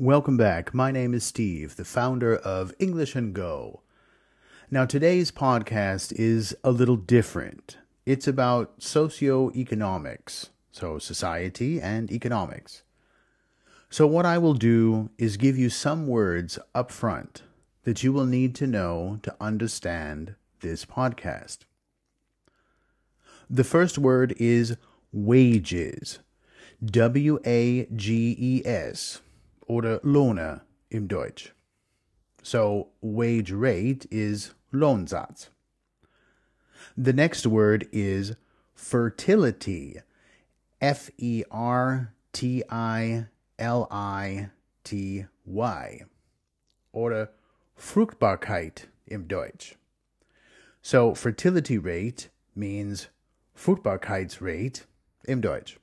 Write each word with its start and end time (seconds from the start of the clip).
Welcome 0.00 0.38
back. 0.38 0.72
My 0.72 0.90
name 0.90 1.12
is 1.12 1.24
Steve, 1.24 1.76
the 1.76 1.84
founder 1.84 2.34
of 2.34 2.72
English 2.78 3.14
and 3.14 3.34
Go. 3.34 3.82
Now, 4.70 4.86
today's 4.86 5.30
podcast 5.30 6.10
is 6.16 6.56
a 6.64 6.70
little 6.70 6.96
different. 6.96 7.76
It's 8.06 8.26
about 8.26 8.80
socioeconomics, 8.80 10.48
so 10.72 10.98
society 10.98 11.82
and 11.82 12.10
economics. 12.10 12.82
So, 13.90 14.06
what 14.06 14.24
I 14.24 14.38
will 14.38 14.54
do 14.54 15.10
is 15.18 15.36
give 15.36 15.58
you 15.58 15.68
some 15.68 16.06
words 16.06 16.58
up 16.74 16.90
front 16.90 17.42
that 17.84 18.02
you 18.02 18.10
will 18.10 18.24
need 18.24 18.54
to 18.54 18.66
know 18.66 19.18
to 19.22 19.36
understand 19.38 20.34
this 20.60 20.86
podcast. 20.86 21.58
The 23.50 23.64
first 23.64 23.98
word 23.98 24.32
is 24.38 24.78
wages. 25.12 26.20
W 26.82 27.38
A 27.44 27.84
G 27.94 28.34
E 28.38 28.62
S 28.64 29.20
oder 29.70 30.00
Lohne 30.02 30.62
im 30.90 31.06
Deutsch. 31.06 31.54
So 32.42 32.88
wage 33.00 33.52
rate 33.52 34.04
is 34.10 34.52
Lohnsatz. 34.72 35.50
The 36.96 37.12
next 37.12 37.46
word 37.46 37.86
is 37.92 38.34
fertility. 38.74 40.00
F 40.80 41.10
E 41.18 41.44
R 41.52 42.12
T 42.32 42.64
I 42.68 43.26
L 43.60 43.86
I 43.92 44.48
T 44.82 45.26
Y. 45.46 46.04
Oder 46.92 47.28
Fruchtbarkeit 47.76 48.88
im 49.06 49.28
Deutsch. 49.28 49.76
So 50.82 51.14
fertility 51.14 51.78
rate 51.78 52.28
means 52.56 53.08
Fruchtbarkeitsrate 53.54 54.86
im 55.28 55.40
Deutsch. 55.40 55.78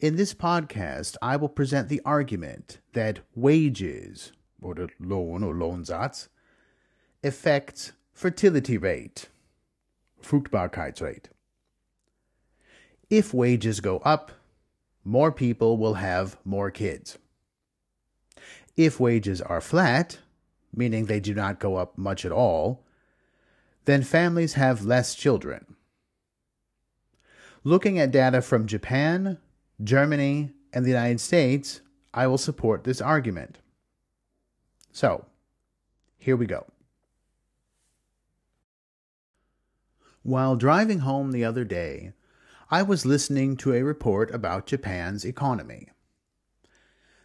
In 0.00 0.14
this 0.14 0.32
podcast, 0.32 1.16
I 1.20 1.34
will 1.34 1.48
present 1.48 1.88
the 1.88 2.00
argument 2.04 2.78
that 2.92 3.18
wages, 3.34 4.30
or 4.62 4.74
the 4.74 4.88
Lohn 5.00 5.42
or 5.42 5.52
Lohnsatz, 5.52 6.28
affects 7.24 7.90
fertility 8.12 8.78
rate, 8.78 9.28
Fruchtbarkeitsrate. 10.22 11.24
If 13.10 13.34
wages 13.34 13.80
go 13.80 13.98
up, 13.98 14.30
more 15.04 15.32
people 15.32 15.76
will 15.76 15.94
have 15.94 16.36
more 16.44 16.70
kids. 16.70 17.18
If 18.76 19.00
wages 19.00 19.40
are 19.40 19.60
flat, 19.60 20.18
meaning 20.72 21.06
they 21.06 21.18
do 21.18 21.34
not 21.34 21.58
go 21.58 21.74
up 21.74 21.98
much 21.98 22.24
at 22.24 22.30
all, 22.30 22.84
then 23.84 24.04
families 24.04 24.54
have 24.54 24.84
less 24.84 25.16
children. 25.16 25.74
Looking 27.64 27.98
at 27.98 28.12
data 28.12 28.40
from 28.42 28.68
Japan, 28.68 29.38
Germany, 29.82 30.50
and 30.72 30.84
the 30.84 30.90
United 30.90 31.20
States, 31.20 31.80
I 32.12 32.26
will 32.26 32.38
support 32.38 32.84
this 32.84 33.00
argument. 33.00 33.58
So, 34.92 35.26
here 36.18 36.36
we 36.36 36.46
go. 36.46 36.66
While 40.22 40.56
driving 40.56 41.00
home 41.00 41.32
the 41.32 41.44
other 41.44 41.64
day, 41.64 42.12
I 42.70 42.82
was 42.82 43.06
listening 43.06 43.56
to 43.58 43.72
a 43.72 43.82
report 43.82 44.34
about 44.34 44.66
Japan's 44.66 45.24
economy. 45.24 45.88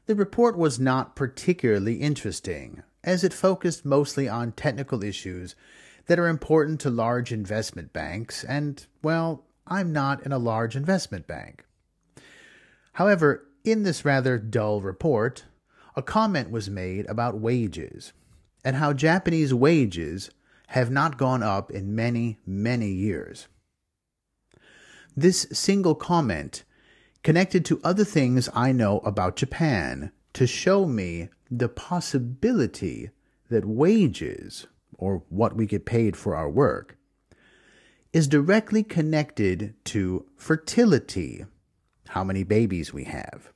The 0.06 0.16
report 0.16 0.58
was 0.58 0.80
not 0.80 1.16
particularly 1.16 1.96
interesting, 1.96 2.84
as 3.04 3.24
it 3.24 3.34
focused 3.34 3.84
mostly 3.84 4.30
on 4.30 4.52
technical 4.52 5.04
issues 5.04 5.56
that 6.06 6.20
are 6.20 6.28
important 6.28 6.80
to 6.82 6.90
large 6.90 7.32
investment 7.32 7.92
banks, 7.92 8.44
and, 8.44 8.86
well, 9.02 9.46
I'm 9.66 9.92
not 9.92 10.26
in 10.26 10.32
a 10.32 10.38
large 10.38 10.76
investment 10.76 11.28
bank. 11.28 11.66
However, 12.94 13.48
in 13.64 13.84
this 13.84 14.06
rather 14.06 14.38
dull 14.38 14.82
report, 14.82 15.46
a 15.96 16.02
comment 16.02 16.52
was 16.52 16.70
made 16.70 17.06
about 17.08 17.40
wages 17.40 18.14
and 18.64 18.76
how 18.76 18.94
Japanese 18.94 19.54
wages 19.54 20.32
have 20.68 20.90
not 20.90 21.18
gone 21.18 21.44
up 21.44 21.72
in 21.72 21.96
many, 21.96 22.40
many 22.46 22.90
years. 22.90 23.48
This 25.16 25.48
single 25.52 25.96
comment 25.96 26.64
connected 27.24 27.64
to 27.66 27.82
other 27.84 28.04
things 28.04 28.50
I 28.54 28.72
know 28.72 29.00
about 29.00 29.36
Japan 29.36 30.12
to 30.34 30.48
show 30.48 30.86
me 30.86 31.30
the 31.50 31.70
possibility 31.70 33.12
that 33.50 33.66
wages, 33.66 34.66
or 34.98 35.24
what 35.30 35.56
we 35.56 35.66
get 35.68 35.86
paid 35.86 36.18
for 36.18 36.36
our 36.36 36.50
work, 36.50 36.98
is 38.12 38.28
directly 38.28 38.82
connected 38.84 39.76
to 39.86 40.26
fertility 40.36 41.46
how 42.10 42.24
many 42.24 42.44
babies 42.44 42.94
we 42.94 43.06
have. 43.06 43.52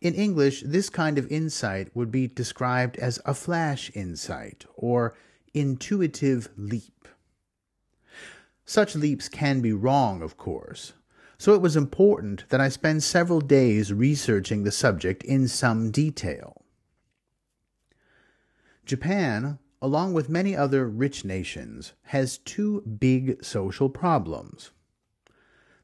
In 0.00 0.14
English, 0.14 0.62
this 0.64 0.88
kind 0.88 1.18
of 1.18 1.30
insight 1.30 1.94
would 1.94 2.10
be 2.10 2.26
described 2.26 2.96
as 2.96 3.20
a 3.24 3.34
flash 3.34 3.90
insight 3.94 4.64
or 4.74 5.14
intuitive 5.54 6.48
leap. 6.56 7.08
Such 8.64 8.94
leaps 8.94 9.28
can 9.28 9.60
be 9.60 9.72
wrong, 9.72 10.22
of 10.22 10.36
course, 10.36 10.92
so 11.38 11.54
it 11.54 11.60
was 11.60 11.76
important 11.76 12.44
that 12.48 12.60
I 12.60 12.68
spend 12.68 13.02
several 13.02 13.40
days 13.40 13.92
researching 13.92 14.64
the 14.64 14.72
subject 14.72 15.22
in 15.22 15.48
some 15.48 15.90
detail. 15.90 16.64
Japan, 18.84 19.58
along 19.80 20.14
with 20.14 20.28
many 20.28 20.56
other 20.56 20.88
rich 20.88 21.24
nations, 21.24 21.92
has 22.04 22.38
two 22.38 22.80
big 22.82 23.44
social 23.44 23.88
problems. 23.88 24.70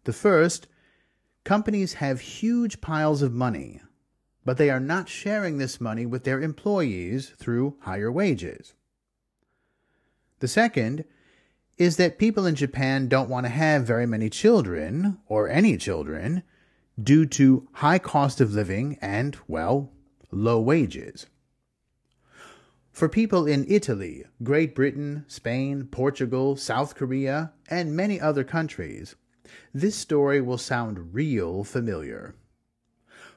The 0.05 0.13
first 0.13 0.67
Companies 1.45 1.95
have 1.95 2.21
huge 2.21 2.81
piles 2.81 3.21
of 3.21 3.35
money, 3.35 3.83
but 4.47 4.57
they 4.57 4.71
are 4.71 4.81
not 4.81 5.11
sharing 5.11 5.59
this 5.59 5.79
money 5.79 6.07
with 6.07 6.25
their 6.25 6.41
employees 6.41 7.35
through 7.37 7.77
higher 7.81 8.11
wages. 8.11 8.73
The 10.41 10.49
second 10.49 11.05
is 11.77 11.97
that 11.99 12.19
people 12.19 12.47
in 12.47 12.55
Japan 12.55 13.09
don't 13.09 13.29
want 13.29 13.45
to 13.45 13.51
have 13.51 13.87
very 13.87 14.07
many 14.07 14.31
children, 14.31 15.19
or 15.27 15.49
any 15.49 15.77
children, 15.77 16.45
due 17.03 17.27
to 17.27 17.69
high 17.73 17.99
cost 17.99 18.41
of 18.41 18.55
living 18.55 18.97
and, 19.03 19.37
well, 19.47 19.93
low 20.31 20.61
wages. 20.61 21.27
For 22.91 23.09
people 23.09 23.47
in 23.47 23.67
Italy, 23.69 24.25
Great 24.43 24.75
Britain, 24.75 25.25
Spain, 25.27 25.89
Portugal, 25.91 26.57
South 26.57 26.95
Korea, 26.95 27.53
and 27.69 27.97
many 27.97 28.21
other 28.21 28.45
countries, 28.45 29.17
this 29.73 29.97
story 29.97 30.41
will 30.41 30.59
sound 30.59 31.15
real 31.15 31.65
familiar. 31.65 32.35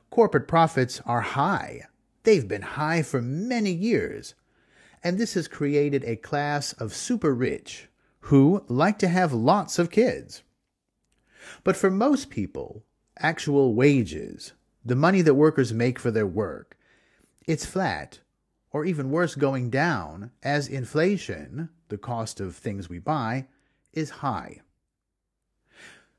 Corporate 0.10 0.48
profits 0.48 1.02
are 1.06 1.22
high. 1.22 1.88
They've 2.24 2.48
been 2.48 2.62
high 2.62 3.02
for 3.02 3.22
many 3.22 3.72
years. 3.72 4.36
And 5.04 5.18
this 5.18 5.36
has 5.36 5.48
created 5.48 6.04
a 6.04 6.16
class 6.16 6.74
of 6.74 6.94
super 6.94 7.34
rich 7.34 7.88
who 8.22 8.64
like 8.68 9.00
to 9.00 9.08
have 9.08 9.32
lots 9.34 9.80
of 9.80 9.92
kids. 9.92 10.44
But 11.64 11.78
for 11.78 11.90
most 11.90 12.30
people, 12.30 12.84
actual 13.20 13.74
wages, 13.74 14.54
the 14.84 14.96
money 14.96 15.22
that 15.22 15.36
workers 15.36 15.74
make 15.74 16.00
for 16.00 16.12
their 16.12 16.28
work, 16.28 16.78
it's 17.48 17.66
flat, 17.66 18.20
or 18.72 18.86
even 18.86 19.12
worse, 19.12 19.36
going 19.36 19.70
down 19.70 20.32
as 20.44 20.68
inflation, 20.68 21.70
the 21.88 21.98
cost 21.98 22.40
of 22.40 22.56
things 22.56 22.90
we 22.90 23.00
buy, 23.00 23.48
is 23.94 24.10
high. 24.10 24.62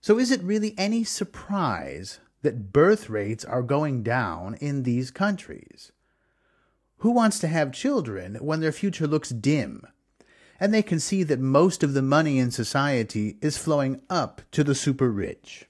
So, 0.00 0.18
is 0.18 0.30
it 0.30 0.42
really 0.42 0.74
any 0.78 1.04
surprise 1.04 2.20
that 2.42 2.72
birth 2.72 3.10
rates 3.10 3.44
are 3.44 3.62
going 3.62 4.02
down 4.02 4.54
in 4.60 4.84
these 4.84 5.10
countries? 5.10 5.92
Who 6.98 7.10
wants 7.10 7.38
to 7.40 7.48
have 7.48 7.72
children 7.72 8.36
when 8.36 8.60
their 8.60 8.72
future 8.72 9.06
looks 9.06 9.30
dim? 9.30 9.84
And 10.60 10.74
they 10.74 10.82
can 10.82 10.98
see 10.98 11.22
that 11.24 11.38
most 11.38 11.82
of 11.82 11.94
the 11.94 12.02
money 12.02 12.38
in 12.38 12.50
society 12.50 13.38
is 13.40 13.56
flowing 13.56 14.00
up 14.10 14.42
to 14.52 14.64
the 14.64 14.74
super 14.74 15.10
rich. 15.10 15.66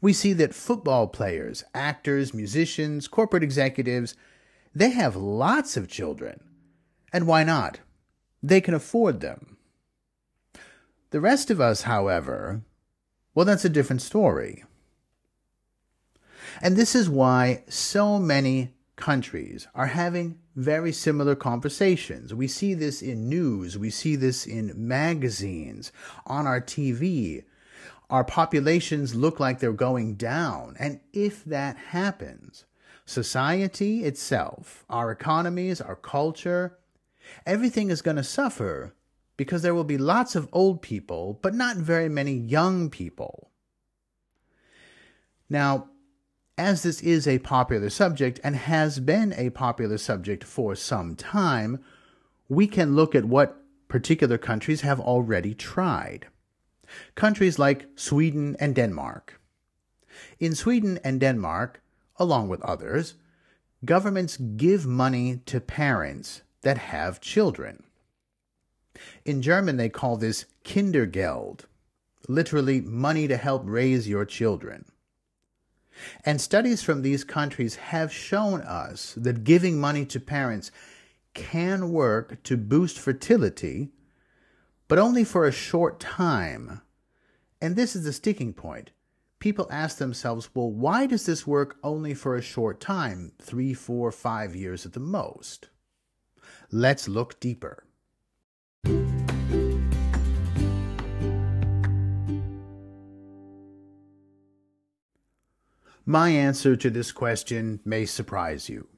We 0.00 0.12
see 0.12 0.32
that 0.34 0.54
football 0.54 1.08
players, 1.08 1.64
actors, 1.74 2.34
musicians, 2.34 3.08
corporate 3.08 3.42
executives, 3.42 4.14
they 4.74 4.90
have 4.90 5.16
lots 5.16 5.76
of 5.76 5.88
children. 5.88 6.40
And 7.12 7.26
why 7.26 7.44
not? 7.44 7.80
They 8.42 8.60
can 8.60 8.74
afford 8.74 9.20
them. 9.20 9.56
The 11.10 11.20
rest 11.20 11.50
of 11.50 11.60
us, 11.60 11.82
however, 11.82 12.62
well, 13.34 13.44
that's 13.44 13.64
a 13.64 13.68
different 13.70 14.02
story. 14.02 14.64
And 16.62 16.76
this 16.76 16.94
is 16.94 17.08
why 17.10 17.64
so 17.68 18.18
many 18.18 18.74
countries 18.96 19.66
are 19.74 19.86
having 19.86 20.38
very 20.54 20.92
similar 20.92 21.34
conversations. 21.34 22.32
We 22.32 22.46
see 22.46 22.74
this 22.74 23.02
in 23.02 23.28
news, 23.28 23.76
we 23.76 23.90
see 23.90 24.14
this 24.16 24.46
in 24.46 24.72
magazines, 24.76 25.90
on 26.26 26.46
our 26.46 26.60
TV. 26.60 27.44
Our 28.08 28.22
populations 28.22 29.14
look 29.14 29.40
like 29.40 29.58
they're 29.58 29.72
going 29.72 30.14
down. 30.14 30.76
And 30.78 31.00
if 31.12 31.44
that 31.46 31.76
happens, 31.76 32.64
society 33.04 34.04
itself, 34.04 34.84
our 34.88 35.10
economies, 35.10 35.80
our 35.80 35.96
culture, 35.96 36.78
everything 37.44 37.90
is 37.90 38.02
going 38.02 38.16
to 38.16 38.24
suffer 38.24 38.94
because 39.36 39.62
there 39.62 39.74
will 39.74 39.84
be 39.84 39.98
lots 39.98 40.36
of 40.36 40.48
old 40.52 40.82
people, 40.82 41.38
but 41.42 41.54
not 41.54 41.76
very 41.76 42.08
many 42.08 42.32
young 42.32 42.90
people. 42.90 43.50
Now, 45.48 45.88
as 46.56 46.82
this 46.82 47.00
is 47.02 47.26
a 47.26 47.40
popular 47.40 47.90
subject 47.90 48.38
and 48.44 48.54
has 48.54 49.00
been 49.00 49.32
a 49.32 49.50
popular 49.50 49.98
subject 49.98 50.44
for 50.44 50.74
some 50.74 51.16
time, 51.16 51.82
we 52.48 52.66
can 52.66 52.94
look 52.94 53.14
at 53.14 53.24
what 53.24 53.60
particular 53.88 54.38
countries 54.38 54.82
have 54.82 55.00
already 55.00 55.54
tried. 55.54 56.26
Countries 57.14 57.58
like 57.58 57.86
Sweden 57.96 58.56
and 58.60 58.74
Denmark. 58.74 59.40
In 60.38 60.54
Sweden 60.54 61.00
and 61.02 61.20
Denmark, 61.20 61.82
along 62.16 62.48
with 62.48 62.62
others, 62.62 63.14
governments 63.84 64.36
give 64.36 64.86
money 64.86 65.40
to 65.46 65.60
parents 65.60 66.42
that 66.62 66.78
have 66.78 67.20
children. 67.20 67.82
In 69.24 69.42
German, 69.42 69.76
they 69.76 69.88
call 69.88 70.16
this 70.16 70.46
Kindergeld, 70.64 71.60
literally 72.28 72.80
money 72.80 73.28
to 73.28 73.36
help 73.36 73.62
raise 73.64 74.08
your 74.08 74.24
children. 74.24 74.84
And 76.24 76.40
studies 76.40 76.82
from 76.82 77.02
these 77.02 77.24
countries 77.24 77.76
have 77.76 78.12
shown 78.12 78.60
us 78.62 79.14
that 79.16 79.44
giving 79.44 79.78
money 79.78 80.04
to 80.06 80.20
parents 80.20 80.70
can 81.34 81.92
work 81.92 82.42
to 82.44 82.56
boost 82.56 82.98
fertility, 82.98 83.90
but 84.88 84.98
only 84.98 85.24
for 85.24 85.46
a 85.46 85.52
short 85.52 86.00
time. 86.00 86.80
And 87.60 87.76
this 87.76 87.96
is 87.96 88.04
the 88.04 88.12
sticking 88.12 88.52
point. 88.52 88.90
People 89.38 89.68
ask 89.70 89.98
themselves, 89.98 90.48
well, 90.54 90.70
why 90.70 91.06
does 91.06 91.26
this 91.26 91.46
work 91.46 91.76
only 91.82 92.14
for 92.14 92.34
a 92.34 92.42
short 92.42 92.80
time, 92.80 93.32
three, 93.40 93.74
four, 93.74 94.10
five 94.10 94.56
years 94.56 94.86
at 94.86 94.94
the 94.94 95.00
most? 95.00 95.68
Let's 96.70 97.08
look 97.08 97.38
deeper. 97.40 97.83
My 106.06 106.28
answer 106.28 106.76
to 106.76 106.90
this 106.90 107.12
question 107.12 107.80
may 107.84 108.04
surprise 108.04 108.68
you. 108.68 108.88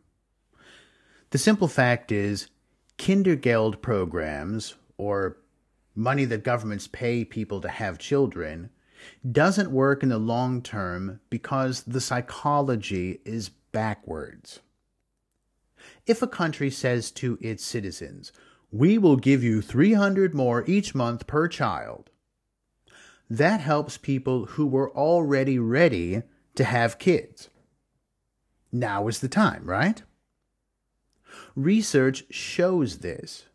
The 1.30 1.38
simple 1.38 1.68
fact 1.68 2.10
is, 2.10 2.48
Kindergeld 2.98 3.80
programs, 3.80 4.74
or 4.98 5.38
money 5.94 6.24
that 6.24 6.42
governments 6.42 6.88
pay 6.88 7.24
people 7.24 7.60
to 7.60 7.68
have 7.68 7.98
children, 7.98 8.70
doesn't 9.30 9.70
work 9.70 10.02
in 10.02 10.08
the 10.08 10.18
long 10.18 10.62
term 10.62 11.20
because 11.30 11.82
the 11.82 12.00
psychology 12.00 13.20
is 13.24 13.50
backwards. 13.70 14.60
If 16.06 16.22
a 16.22 16.26
country 16.26 16.70
says 16.70 17.10
to 17.12 17.38
its 17.40 17.64
citizens, 17.64 18.32
we 18.72 18.98
will 18.98 19.16
give 19.16 19.44
you 19.44 19.62
300 19.62 20.34
more 20.34 20.64
each 20.66 20.94
month 20.94 21.26
per 21.26 21.46
child, 21.46 22.10
that 23.30 23.60
helps 23.60 23.96
people 23.96 24.46
who 24.46 24.66
were 24.66 24.90
already 24.90 25.58
ready 25.58 26.22
to 26.56 26.64
have 26.64 26.98
kids. 26.98 27.48
Now 28.72 29.08
is 29.08 29.20
the 29.20 29.28
time, 29.28 29.64
right? 29.64 30.02
Research 31.54 32.24
shows 32.30 32.98
this. 32.98 33.46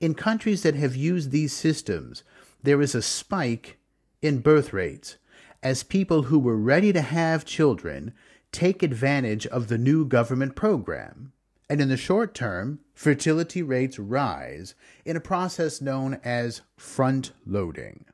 In 0.00 0.14
countries 0.14 0.62
that 0.62 0.74
have 0.74 0.94
used 0.94 1.30
these 1.30 1.52
systems, 1.52 2.22
there 2.62 2.82
is 2.82 2.94
a 2.94 3.02
spike 3.02 3.78
in 4.20 4.40
birth 4.40 4.72
rates 4.72 5.16
as 5.62 5.82
people 5.82 6.24
who 6.24 6.38
were 6.38 6.56
ready 6.56 6.92
to 6.92 7.00
have 7.00 7.44
children 7.44 8.12
take 8.50 8.82
advantage 8.82 9.46
of 9.46 9.68
the 9.68 9.78
new 9.78 10.04
government 10.04 10.54
program. 10.54 11.32
And 11.70 11.80
in 11.80 11.88
the 11.88 11.96
short 11.96 12.34
term, 12.34 12.80
fertility 12.94 13.62
rates 13.62 13.98
rise 13.98 14.74
in 15.04 15.16
a 15.16 15.20
process 15.20 15.80
known 15.80 16.20
as 16.22 16.60
front 16.76 17.32
loading. 17.46 18.04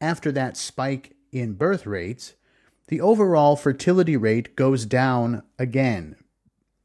After 0.00 0.30
that 0.32 0.56
spike 0.56 1.15
in 1.38 1.54
birth 1.54 1.86
rates, 1.86 2.34
the 2.88 3.00
overall 3.00 3.56
fertility 3.56 4.16
rate 4.16 4.56
goes 4.56 4.86
down 4.86 5.42
again, 5.58 6.16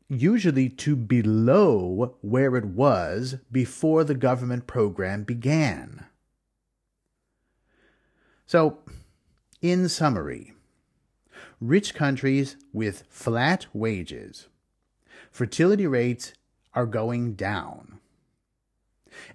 usually 0.10 0.68
to 0.68 0.96
below 0.96 2.18
where 2.22 2.56
it 2.58 2.66
was 2.66 3.36
before 3.52 4.04
the 4.04 4.16
government 4.16 4.68
program 4.68 5.24
began. 5.24 6.06
So, 8.46 8.80
in 9.62 9.88
summary, 9.88 10.54
rich 11.60 11.94
countries 11.94 12.58
with 12.74 13.04
flat 13.10 13.68
wages, 13.74 14.48
fertility 15.32 15.88
rates 15.88 16.34
are 16.74 16.86
going 16.86 17.36
down. 17.36 18.00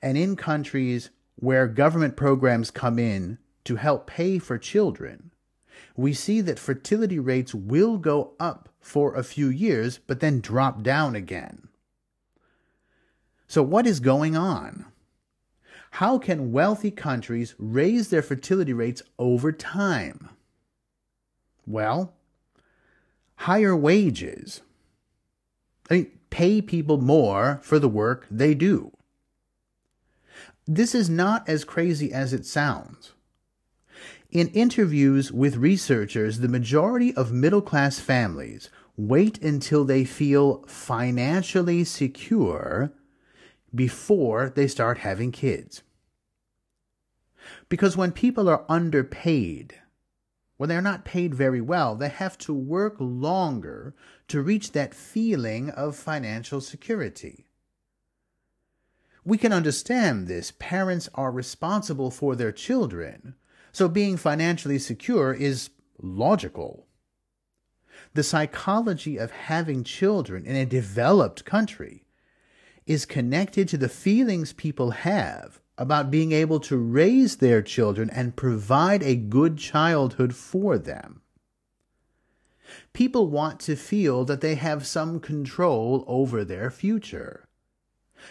And 0.03 0.19
in 0.19 0.37
countries 0.37 1.11
where 1.37 1.69
government 1.69 2.17
programs 2.17 2.71
come 2.71 2.99
in 2.99 3.39
to 3.67 3.77
help 3.77 4.07
pay 4.07 4.39
for 4.39 4.59
children, 4.59 5.31
we 5.97 6.13
see 6.13 6.41
that 6.41 6.59
fertility 6.59 7.19
rates 7.19 7.55
will 7.55 7.99
go 7.99 8.33
up 8.39 8.69
for 8.81 9.15
a 9.15 9.25
few 9.25 9.49
years, 9.49 9.99
but 10.07 10.21
then 10.21 10.41
drop 10.41 10.83
down 10.83 11.15
again. 11.15 11.69
So, 13.49 13.63
what 13.63 13.87
is 13.87 14.01
going 14.01 14.37
on? 14.37 14.87
How 15.93 16.19
can 16.19 16.53
wealthy 16.53 16.91
countries 16.91 17.55
raise 17.59 18.09
their 18.09 18.23
fertility 18.23 18.73
rates 18.73 19.03
over 19.19 19.53
time? 19.53 20.31
Well, 21.67 22.15
higher 23.37 23.77
wages. 23.77 24.63
I 25.89 25.95
mean, 25.95 26.11
pay 26.31 26.61
people 26.61 26.99
more 26.99 27.61
for 27.63 27.79
the 27.79 27.89
work 27.89 28.27
they 28.31 28.55
do. 28.55 28.93
This 30.67 30.95
is 30.95 31.09
not 31.09 31.49
as 31.49 31.65
crazy 31.65 32.13
as 32.13 32.33
it 32.33 32.45
sounds. 32.45 33.13
In 34.37 34.49
interviews 34.49 35.33
with 35.33 35.57
researchers, 35.57 36.41
the 36.41 36.47
majority 36.49 37.15
of 37.15 37.33
middle 37.33 37.63
class 37.63 37.99
families 37.99 38.69
wait 38.95 39.43
until 39.43 39.83
they 39.83 40.05
feel 40.05 40.63
financially 40.67 41.85
secure 41.85 42.93
before 43.75 44.53
they 44.55 44.69
start 44.69 44.99
having 44.99 45.33
kids. 45.33 45.83
Because 47.71 47.97
when 47.97 48.13
people 48.13 48.47
are 48.47 48.67
underpaid, 48.69 49.77
when 50.59 50.69
they're 50.69 50.83
not 50.83 51.07
paid 51.07 51.35
very 51.35 51.63
well, 51.63 51.95
they 51.95 52.11
have 52.11 52.37
to 52.41 52.53
work 52.53 52.97
longer 52.99 53.95
to 54.29 54.43
reach 54.43 54.73
that 54.73 54.93
feeling 54.93 55.71
of 55.71 55.97
financial 55.97 56.61
security. 56.61 57.47
We 59.25 59.39
can 59.39 59.55
understand 59.55 60.29
this. 60.29 60.53
Parents 60.59 61.09
are 61.15 61.33
responsible 61.33 62.11
for 62.11 62.37
their 62.37 62.53
children, 62.53 63.35
so 63.77 63.91
being 63.91 64.17
financially 64.17 64.79
secure 64.79 65.35
is 65.35 65.69
logical. 66.01 66.87
The 68.15 68.23
psychology 68.23 69.19
of 69.19 69.31
having 69.31 69.85
children 69.85 70.47
in 70.47 70.57
a 70.57 70.65
developed 70.65 71.45
country 71.45 72.07
is 72.87 73.05
connected 73.05 73.69
to 73.69 73.77
the 73.77 73.91
feelings 73.91 74.55
people 74.55 74.93
have 74.93 75.61
about 75.77 76.11
being 76.11 76.33
able 76.33 76.59
to 76.61 76.79
raise 76.79 77.37
their 77.37 77.61
children 77.61 78.09
and 78.09 78.35
provide 78.35 79.03
a 79.03 79.15
good 79.15 79.59
childhood 79.59 80.35
for 80.35 80.79
them. 80.79 81.21
People 82.95 83.29
want 83.29 83.61
to 83.61 83.77
feel 83.77 84.25
that 84.25 84.41
they 84.41 84.55
have 84.55 84.87
some 84.87 85.21
control 85.21 86.03
over 86.07 86.47
their 86.47 86.71
future. 86.71 87.47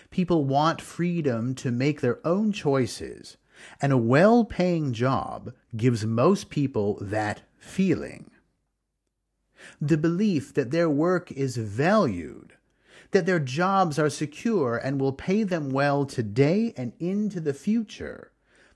People 0.09 0.43
want 0.43 0.81
freedom 0.81 1.53
to 1.53 1.69
make 1.69 2.01
their 2.01 2.17
own 2.25 2.51
choices 2.51 3.37
and 3.81 3.91
a 3.91 3.97
well 3.97 4.43
paying 4.45 4.93
job 4.93 5.53
gives 5.75 6.05
most 6.05 6.49
people 6.49 6.97
that 7.01 7.41
feeling. 7.57 8.31
The 9.81 9.97
belief 9.97 10.53
that 10.53 10.71
their 10.71 10.89
work 10.89 11.31
is 11.31 11.57
valued, 11.57 12.53
that 13.11 13.25
their 13.25 13.39
jobs 13.39 13.97
are 13.97 14.09
secure 14.09 14.77
and 14.77 14.99
will 14.99 15.13
pay 15.13 15.43
them 15.43 15.69
well 15.69 16.05
today 16.05 16.73
and 16.77 16.93
into 16.99 17.39
the 17.39 17.53
future. 17.53 18.31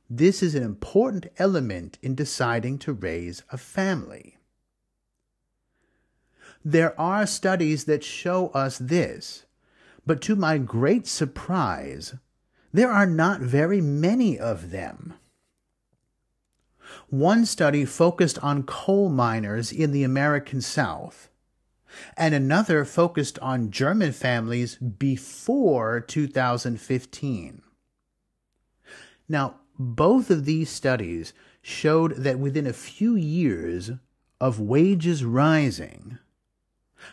This 0.09 0.41
is 0.41 0.55
an 0.55 0.63
important 0.63 1.27
element 1.37 1.99
in 2.01 2.15
deciding 2.15 2.79
to 2.79 2.93
raise 2.93 3.43
a 3.51 3.57
family. 3.57 4.37
There 6.65 6.99
are 6.99 7.25
studies 7.25 7.85
that 7.85 8.03
show 8.03 8.47
us 8.49 8.77
this, 8.77 9.45
but 10.05 10.21
to 10.23 10.35
my 10.35 10.57
great 10.57 11.07
surprise, 11.07 12.15
there 12.71 12.91
are 12.91 13.05
not 13.05 13.41
very 13.41 13.81
many 13.81 14.37
of 14.37 14.71
them. 14.71 15.15
One 17.09 17.45
study 17.45 17.85
focused 17.85 18.37
on 18.39 18.63
coal 18.63 19.09
miners 19.09 19.71
in 19.71 19.91
the 19.91 20.03
American 20.03 20.61
South, 20.61 21.29
and 22.15 22.33
another 22.33 22.85
focused 22.85 23.39
on 23.39 23.71
German 23.71 24.11
families 24.11 24.75
before 24.75 25.99
2015. 25.99 27.61
Now, 29.27 29.55
both 29.77 30.29
of 30.29 30.45
these 30.45 30.69
studies 30.69 31.33
showed 31.61 32.15
that 32.17 32.39
within 32.39 32.67
a 32.67 32.73
few 32.73 33.15
years 33.15 33.91
of 34.39 34.59
wages 34.59 35.23
rising, 35.23 36.19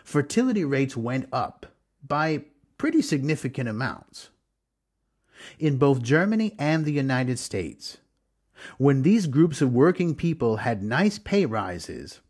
fertility 0.04 0.64
rates 0.64 0.96
went 0.96 1.28
up 1.32 1.66
by 2.06 2.44
pretty 2.76 3.02
significant 3.02 3.68
amounts 3.68 4.30
in 5.58 5.78
both 5.78 6.02
Germany 6.02 6.54
and 6.58 6.84
the 6.84 6.92
United 6.92 7.38
States. 7.38 7.98
When 8.78 9.02
these 9.02 9.26
groups 9.26 9.60
of 9.60 9.72
working 9.72 10.14
people 10.14 10.58
had 10.58 10.82
nice 10.82 11.18
pay 11.18 11.46
rises, 11.46 12.20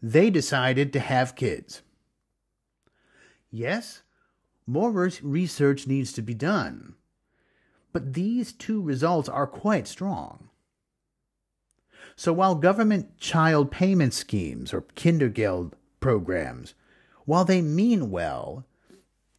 they 0.00 0.30
decided 0.30 0.92
to 0.92 1.00
have 1.00 1.36
kids. 1.36 1.82
Yes, 3.50 4.02
more 4.66 4.90
research 5.22 5.86
needs 5.86 6.12
to 6.14 6.22
be 6.22 6.34
done, 6.34 6.94
but 7.92 8.14
these 8.14 8.52
two 8.52 8.80
results 8.80 9.28
are 9.28 9.46
quite 9.46 9.86
strong. 9.86 10.48
So 12.16 12.32
while 12.32 12.54
government 12.54 13.18
child 13.18 13.70
payment 13.70 14.14
schemes 14.14 14.72
or 14.72 14.82
Kindergeld 14.96 15.72
programs, 16.00 16.74
while 17.24 17.44
they 17.44 17.62
mean 17.62 18.10
well, 18.10 18.66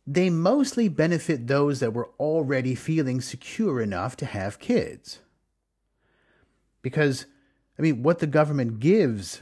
they 0.06 0.30
mostly 0.30 0.90
benefit 0.90 1.48
those 1.48 1.80
that 1.80 1.94
were 1.94 2.10
already 2.20 2.76
feeling 2.76 3.22
secure 3.22 3.82
enough 3.82 4.18
to 4.18 4.26
have 4.26 4.60
kids. 4.60 5.20
Because, 6.82 7.26
I 7.80 7.82
mean, 7.82 8.04
what 8.04 8.20
the 8.20 8.28
government 8.28 8.80
gives, 8.80 9.42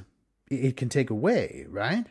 it 0.50 0.78
can 0.78 0.90
take 0.90 1.10
away, 1.10 1.66
right? 1.68 2.06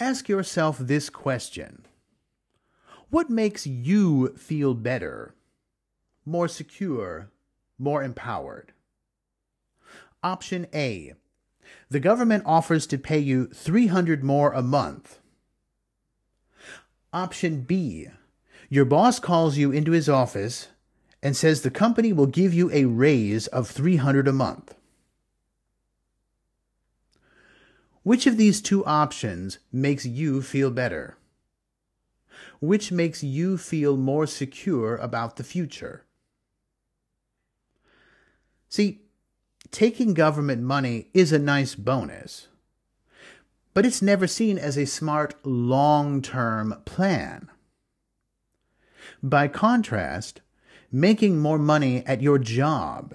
Ask 0.00 0.28
yourself 0.28 0.78
this 0.78 1.08
question 1.08 1.86
What 3.10 3.30
makes 3.30 3.64
you 3.64 4.34
feel 4.36 4.74
better, 4.74 5.36
more 6.24 6.48
secure, 6.48 7.30
more 7.78 8.02
empowered? 8.02 8.72
Option 10.24 10.66
A 10.74 11.14
The 11.88 12.00
government 12.00 12.42
offers 12.44 12.88
to 12.88 12.98
pay 12.98 13.20
you 13.20 13.46
300 13.46 14.24
more 14.24 14.52
a 14.52 14.62
month 14.62 15.20
Option 17.14 17.60
B 17.60 18.08
Your 18.68 18.84
boss 18.84 19.20
calls 19.20 19.56
you 19.56 19.70
into 19.70 19.92
his 19.92 20.08
office 20.08 20.66
and 21.22 21.36
says 21.36 21.62
the 21.62 21.70
company 21.70 22.12
will 22.12 22.26
give 22.26 22.52
you 22.52 22.72
a 22.72 22.86
raise 22.86 23.46
of 23.46 23.70
300 23.70 24.26
a 24.26 24.32
month. 24.32 24.74
Which 28.02 28.26
of 28.26 28.36
these 28.36 28.60
two 28.60 28.84
options 28.84 29.60
makes 29.72 30.04
you 30.04 30.42
feel 30.42 30.72
better? 30.72 31.16
Which 32.60 32.90
makes 32.90 33.22
you 33.22 33.58
feel 33.58 33.96
more 33.96 34.26
secure 34.26 34.96
about 34.96 35.36
the 35.36 35.44
future? 35.44 36.04
See, 38.68 39.02
taking 39.70 40.14
government 40.14 40.62
money 40.62 41.10
is 41.14 41.30
a 41.30 41.38
nice 41.38 41.76
bonus 41.76 42.48
but 43.74 43.84
it's 43.84 44.00
never 44.00 44.26
seen 44.26 44.56
as 44.56 44.78
a 44.78 44.86
smart 44.86 45.34
long 45.44 46.22
term 46.22 46.80
plan. 46.84 47.50
By 49.22 49.48
contrast, 49.48 50.40
making 50.90 51.38
more 51.38 51.58
money 51.58 52.06
at 52.06 52.22
your 52.22 52.38
job 52.38 53.14